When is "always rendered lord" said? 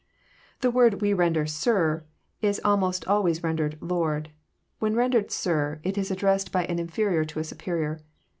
3.07-4.31